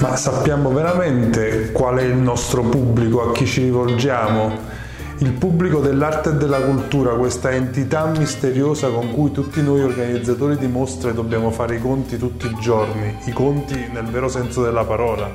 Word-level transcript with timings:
Ma 0.00 0.14
sappiamo 0.14 0.70
veramente 0.70 1.72
qual 1.72 1.96
è 1.98 2.04
il 2.04 2.14
nostro 2.14 2.62
pubblico, 2.62 3.28
a 3.28 3.32
chi 3.32 3.44
ci 3.44 3.62
rivolgiamo? 3.62 4.56
Il 5.18 5.32
pubblico 5.32 5.80
dell'arte 5.80 6.28
e 6.28 6.32
della 6.34 6.60
cultura, 6.60 7.14
questa 7.14 7.50
entità 7.50 8.06
misteriosa 8.06 8.90
con 8.90 9.12
cui 9.12 9.32
tutti 9.32 9.60
noi 9.60 9.82
organizzatori 9.82 10.56
di 10.56 10.68
mostre 10.68 11.12
dobbiamo 11.12 11.50
fare 11.50 11.74
i 11.74 11.80
conti 11.80 12.16
tutti 12.16 12.46
i 12.46 12.54
giorni, 12.60 13.18
i 13.24 13.32
conti 13.32 13.88
nel 13.92 14.04
vero 14.04 14.28
senso 14.28 14.62
della 14.62 14.84
parola. 14.84 15.28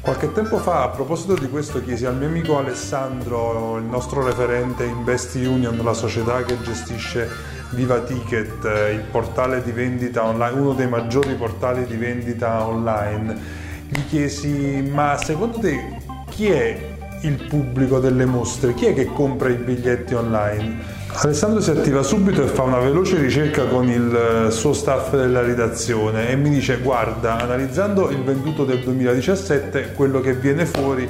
Qualche 0.00 0.32
tempo 0.32 0.56
fa, 0.56 0.84
a 0.84 0.88
proposito 0.88 1.34
di 1.34 1.50
questo, 1.50 1.84
chiesi 1.84 2.06
al 2.06 2.16
mio 2.16 2.28
amico 2.28 2.56
Alessandro, 2.56 3.76
il 3.76 3.84
nostro 3.84 4.24
referente 4.24 4.84
in 4.84 5.04
Best 5.04 5.34
Union, 5.34 5.78
la 5.84 5.92
società 5.92 6.42
che 6.42 6.58
gestisce 6.62 7.28
Viva 7.72 8.00
Ticket, 8.00 8.64
il 8.92 9.04
portale 9.10 9.62
di 9.62 9.72
vendita 9.72 10.24
online, 10.24 10.58
uno 10.58 10.72
dei 10.72 10.88
maggiori 10.88 11.34
portali 11.34 11.84
di 11.84 11.96
vendita 11.96 12.66
online. 12.66 13.62
Gli 13.96 14.08
chiesi, 14.08 14.84
ma 14.90 15.16
secondo 15.22 15.60
te 15.60 15.98
chi 16.30 16.48
è 16.48 16.76
il 17.20 17.46
pubblico 17.48 18.00
delle 18.00 18.24
mostre? 18.24 18.74
Chi 18.74 18.86
è 18.86 18.92
che 18.92 19.04
compra 19.04 19.50
i 19.50 19.54
biglietti 19.54 20.14
online? 20.14 20.78
Alessandro 21.12 21.60
si 21.60 21.70
attiva 21.70 22.02
subito 22.02 22.42
e 22.42 22.48
fa 22.48 22.62
una 22.62 22.80
veloce 22.80 23.16
ricerca 23.20 23.66
con 23.66 23.88
il 23.88 24.48
suo 24.50 24.72
staff 24.72 25.14
della 25.14 25.42
redazione 25.42 26.28
e 26.28 26.34
mi 26.34 26.50
dice 26.50 26.78
guarda, 26.78 27.38
analizzando 27.38 28.10
il 28.10 28.24
venduto 28.24 28.64
del 28.64 28.82
2017, 28.82 29.92
quello 29.92 30.20
che 30.20 30.34
viene 30.34 30.66
fuori 30.66 31.08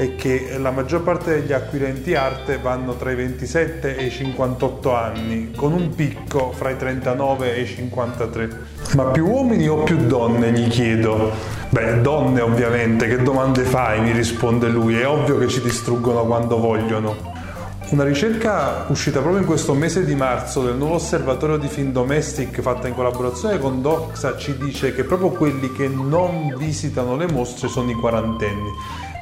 è 0.00 0.16
che 0.16 0.56
la 0.56 0.70
maggior 0.70 1.02
parte 1.02 1.40
degli 1.40 1.52
acquirenti 1.52 2.14
arte 2.14 2.56
vanno 2.56 2.94
tra 2.94 3.10
i 3.10 3.14
27 3.14 3.98
e 3.98 4.06
i 4.06 4.10
58 4.10 4.94
anni, 4.94 5.52
con 5.54 5.74
un 5.74 5.94
picco 5.94 6.52
fra 6.52 6.70
i 6.70 6.78
39 6.78 7.54
e 7.54 7.60
i 7.60 7.66
53. 7.66 8.50
Ma 8.94 9.04
più 9.04 9.26
uomini 9.26 9.68
o 9.68 9.82
più 9.82 9.98
donne, 9.98 10.52
gli 10.52 10.68
chiedo. 10.68 11.30
Beh, 11.68 12.00
donne 12.00 12.40
ovviamente, 12.40 13.08
che 13.08 13.20
domande 13.20 13.64
fai? 13.64 14.00
mi 14.00 14.12
risponde 14.12 14.68
lui, 14.68 14.98
è 14.98 15.06
ovvio 15.06 15.36
che 15.36 15.48
ci 15.48 15.60
distruggono 15.60 16.24
quando 16.24 16.58
vogliono. 16.58 17.14
Una 17.90 18.04
ricerca 18.04 18.86
uscita 18.88 19.18
proprio 19.18 19.42
in 19.42 19.46
questo 19.46 19.74
mese 19.74 20.06
di 20.06 20.14
marzo 20.14 20.62
del 20.62 20.76
nuovo 20.76 20.94
osservatorio 20.94 21.58
di 21.58 21.68
Film 21.68 21.92
Domestic 21.92 22.62
fatta 22.62 22.88
in 22.88 22.94
collaborazione 22.94 23.58
con 23.58 23.82
Doxa 23.82 24.38
ci 24.38 24.56
dice 24.56 24.94
che 24.94 25.04
proprio 25.04 25.28
quelli 25.30 25.70
che 25.72 25.88
non 25.88 26.54
visitano 26.56 27.16
le 27.16 27.30
mostre 27.30 27.68
sono 27.68 27.90
i 27.90 27.94
quarantenni 27.94 28.70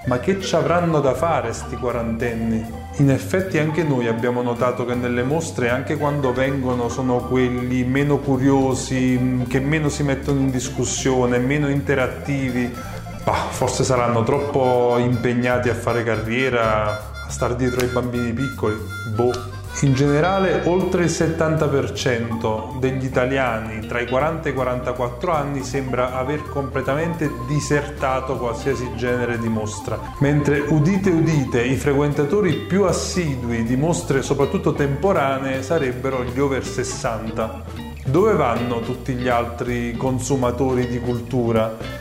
ma 0.09 0.21
che 0.21 0.41
ci 0.41 0.57
avranno 0.57 1.01
da 1.01 1.13
fare 1.13 1.53
sti 1.53 1.77
quarantenni? 1.77 2.65
In 2.97 3.11
effetti 3.11 3.59
anche 3.59 3.83
noi 3.83 4.09
abbiamo 4.09 4.41
notato 4.41 4.87
che 4.87 4.95
nelle 4.95 5.23
mostre, 5.23 5.69
anche 5.69 5.99
quando 5.99 6.33
vengono, 6.33 6.89
sono 6.89 7.19
quelli 7.19 7.85
meno 7.85 8.17
curiosi, 8.17 9.45
che 9.47 9.61
meno 9.61 9.91
si 9.91 10.03
mettono 10.03 10.41
in 10.41 10.51
discussione, 10.51 11.39
meno 11.39 11.69
interattivi. 11.69 12.75
Bah, 13.23 13.49
forse 13.51 13.85
saranno 13.85 14.25
troppo 14.25 14.97
impegnati 14.97 15.69
a 15.69 15.75
fare 15.75 16.03
carriera, 16.03 16.87
a 17.27 17.29
star 17.29 17.55
dietro 17.55 17.81
ai 17.81 17.89
bambini 17.89 18.33
piccoli. 18.33 18.77
Boh. 19.15 19.58
In 19.83 19.95
generale, 19.95 20.63
oltre 20.65 21.05
il 21.05 21.11
70% 21.11 22.79
degli 22.79 23.05
italiani 23.05 23.87
tra 23.87 24.01
i 24.01 24.09
40 24.09 24.49
e 24.49 24.51
i 24.51 24.55
44 24.55 25.33
anni 25.33 25.63
sembra 25.63 26.17
aver 26.17 26.43
completamente 26.49 27.31
disertato 27.47 28.37
qualsiasi 28.37 28.91
genere 28.97 29.39
di 29.39 29.49
mostra, 29.49 29.99
mentre 30.19 30.59
udite 30.59 31.11
udite 31.11 31.63
i 31.63 31.77
frequentatori 31.77 32.55
più 32.55 32.85
assidui 32.85 33.63
di 33.63 33.77
mostre, 33.77 34.23
soprattutto 34.23 34.73
temporanee, 34.73 35.63
sarebbero 35.63 36.25
gli 36.25 36.41
over 36.41 36.65
60. 36.65 37.63
Dove 38.05 38.33
vanno 38.33 38.81
tutti 38.81 39.13
gli 39.13 39.29
altri 39.29 39.95
consumatori 39.97 40.89
di 40.89 40.99
cultura? 40.99 41.98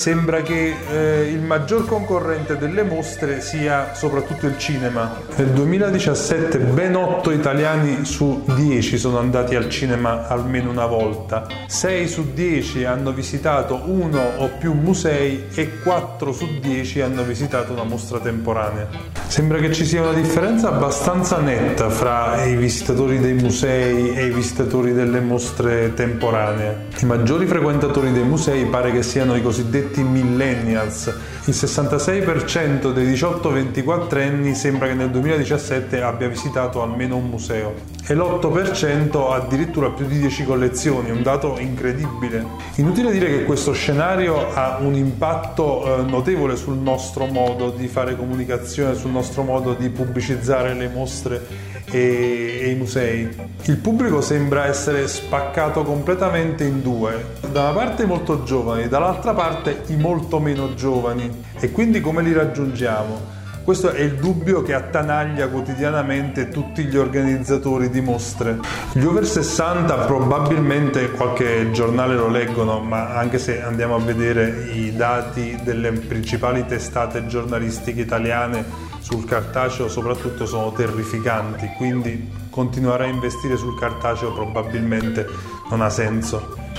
Sembra 0.00 0.40
che 0.40 0.74
eh, 0.90 1.30
il 1.30 1.42
maggior 1.42 1.84
concorrente 1.84 2.56
delle 2.56 2.84
mostre 2.84 3.42
sia 3.42 3.92
soprattutto 3.92 4.46
il 4.46 4.56
cinema. 4.56 5.14
Nel 5.36 5.48
2017 5.48 6.56
ben 6.56 6.96
8 6.96 7.30
italiani 7.32 8.06
su 8.06 8.42
10 8.46 8.96
sono 8.96 9.18
andati 9.18 9.56
al 9.56 9.68
cinema 9.68 10.26
almeno 10.26 10.70
una 10.70 10.86
volta, 10.86 11.46
6 11.66 12.08
su 12.08 12.32
10 12.32 12.86
hanno 12.86 13.12
visitato 13.12 13.78
uno 13.84 14.22
o 14.38 14.48
più 14.58 14.72
musei 14.72 15.44
e 15.52 15.80
4 15.82 16.32
su 16.32 16.46
10 16.58 17.02
hanno 17.02 17.22
visitato 17.22 17.72
una 17.72 17.84
mostra 17.84 18.20
temporanea. 18.20 18.88
Sembra 19.26 19.58
che 19.58 19.70
ci 19.70 19.84
sia 19.84 20.00
una 20.00 20.14
differenza 20.14 20.68
abbastanza 20.68 21.40
netta 21.40 21.90
fra 21.90 22.42
i 22.44 22.56
visitatori 22.56 23.18
dei 23.18 23.34
musei 23.34 24.14
e 24.14 24.24
i 24.24 24.30
visitatori 24.30 24.94
delle 24.94 25.20
mostre 25.20 25.92
temporanee. 25.92 26.88
I 27.00 27.04
maggiori 27.04 27.44
frequentatori 27.44 28.12
dei 28.12 28.24
musei 28.24 28.64
pare 28.64 28.90
che 28.92 29.02
siano 29.02 29.36
i 29.36 29.42
cosiddetti 29.42 29.89
cosiddetti 29.90 30.02
millennials. 30.02 31.12
Il 31.44 31.54
66% 31.54 32.92
dei 32.92 33.12
18-24 33.12 34.22
anni 34.22 34.54
sembra 34.54 34.86
che 34.86 34.94
nel 34.94 35.10
2017 35.10 36.00
abbia 36.00 36.28
visitato 36.28 36.82
almeno 36.82 37.16
un 37.16 37.28
museo 37.28 37.74
e 38.06 38.14
l'8% 38.14 39.32
addirittura 39.32 39.90
più 39.90 40.06
di 40.06 40.18
10 40.18 40.44
collezioni, 40.44 41.10
un 41.10 41.22
dato 41.22 41.58
incredibile. 41.58 42.44
Inutile 42.76 43.10
dire 43.10 43.26
che 43.26 43.44
questo 43.44 43.72
scenario 43.72 44.52
ha 44.52 44.78
un 44.80 44.94
impatto 44.94 45.98
eh, 45.98 46.02
notevole 46.02 46.56
sul 46.56 46.76
nostro 46.76 47.26
modo 47.26 47.70
di 47.70 47.88
fare 47.88 48.16
comunicazione, 48.16 48.94
sul 48.94 49.10
nostro 49.10 49.42
modo 49.42 49.74
di 49.74 49.88
pubblicizzare 49.88 50.74
le 50.74 50.88
mostre 50.88 51.70
e, 51.90 52.70
i 52.70 52.74
musei. 52.74 53.28
Il 53.64 53.76
pubblico 53.76 54.20
sembra 54.20 54.66
essere 54.66 55.06
spaccato 55.08 55.82
completamente 55.82 56.64
in 56.64 56.82
due, 56.82 57.38
da 57.50 57.62
una 57.62 57.72
parte 57.72 58.06
molto 58.06 58.42
giovani, 58.42 58.88
dall'altra 58.88 59.34
parte 59.34 59.79
i 59.86 59.96
molto 59.96 60.38
meno 60.38 60.74
giovani. 60.74 61.30
E 61.58 61.70
quindi 61.70 62.00
come 62.00 62.22
li 62.22 62.32
raggiungiamo? 62.32 63.38
Questo 63.62 63.90
è 63.90 64.00
il 64.00 64.14
dubbio 64.14 64.62
che 64.62 64.74
attanaglia 64.74 65.48
quotidianamente 65.48 66.48
tutti 66.48 66.84
gli 66.84 66.96
organizzatori 66.96 67.90
di 67.90 68.00
mostre. 68.00 68.58
Gli 68.92 69.04
over 69.04 69.24
60 69.24 69.94
probabilmente 70.06 71.10
qualche 71.10 71.70
giornale 71.70 72.14
lo 72.16 72.28
leggono, 72.28 72.80
ma 72.80 73.14
anche 73.14 73.38
se 73.38 73.62
andiamo 73.62 73.94
a 73.94 74.00
vedere 74.00 74.70
i 74.72 74.96
dati 74.96 75.56
delle 75.62 75.92
principali 75.92 76.66
testate 76.66 77.26
giornalistiche 77.26 78.00
italiane 78.00 78.64
sul 79.00 79.24
cartaceo 79.24 79.88
soprattutto 79.88 80.46
sono 80.46 80.72
terrificanti, 80.72 81.70
quindi 81.76 82.28
continuare 82.50 83.04
a 83.04 83.08
investire 83.08 83.56
sul 83.56 83.78
cartaceo 83.78 84.32
probabilmente 84.32 85.26
non 85.68 85.82
ha 85.82 85.90
senso. 85.90 86.69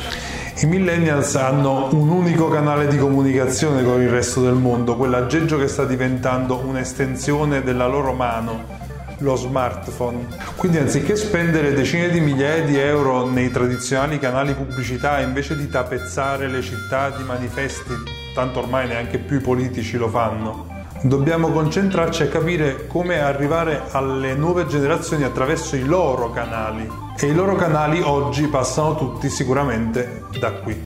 I 0.62 0.68
millennials 0.68 1.34
hanno 1.38 1.90
un 1.92 2.08
unico 2.08 2.48
canale 2.48 2.86
di 2.86 2.96
comunicazione 2.96 3.84
con 3.84 4.00
il 4.00 4.10
resto 4.10 4.44
del 4.44 4.54
mondo, 4.54 4.96
quell'aggeggio 4.96 5.58
che 5.58 5.68
sta 5.68 5.86
diventando 5.86 6.62
un'estensione 6.64 7.64
della 7.64 7.88
loro 7.88 8.14
mano, 8.14 8.64
lo 9.18 9.36
smartphone. 9.36 10.28
Quindi 10.58 10.78
anziché 10.78 11.16
spendere 11.16 11.74
decine 11.74 12.12
di 12.12 12.20
migliaia 12.20 12.64
di 12.64 12.78
euro 12.78 13.28
nei 13.28 13.50
tradizionali 13.50 14.20
canali 14.20 14.54
pubblicità, 14.54 15.20
invece 15.20 15.58
di 15.58 15.68
tapezzare 15.68 16.48
le 16.48 16.62
città 16.62 17.10
di 17.10 17.24
manifesti, 17.24 17.96
tanto 18.36 18.60
ormai 18.60 18.88
neanche 18.88 19.18
più 19.18 19.38
i 19.38 19.42
politici 19.42 19.98
lo 19.98 20.10
fanno, 20.10 20.71
dobbiamo 21.02 21.50
concentrarci 21.50 22.24
a 22.24 22.28
capire 22.28 22.86
come 22.88 23.20
arrivare 23.20 23.84
alle 23.92 24.36
nuove 24.36 24.68
generazioni 24.68 25.24
attraverso 25.24 25.76
i 25.76 25.84
loro 25.84 26.30
canali 26.32 26.90
e 27.18 27.28
i 27.28 27.34
loro 27.34 27.56
canali 27.56 28.02
oggi 28.02 28.48
passano 28.48 28.96
tutti 28.96 29.30
sicuramente 29.30 30.24
da 30.40 30.52
qui. 30.52 30.80